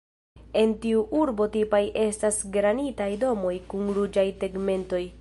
En 0.61 0.71
tiu 0.85 1.03
urbo 1.19 1.47
tipaj 1.57 1.83
estas 2.05 2.41
granitaj 2.57 3.11
domoj 3.27 3.55
kun 3.75 3.97
ruĝaj 3.99 4.29
tegmentoj. 4.45 5.09